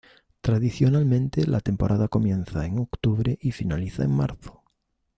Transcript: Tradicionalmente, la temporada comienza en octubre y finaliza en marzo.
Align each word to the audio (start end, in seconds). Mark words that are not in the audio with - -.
Tradicionalmente, 0.41 1.45
la 1.45 1.59
temporada 1.59 2.07
comienza 2.07 2.65
en 2.65 2.79
octubre 2.79 3.37
y 3.39 3.51
finaliza 3.51 4.03
en 4.03 4.09
marzo. 4.09 4.63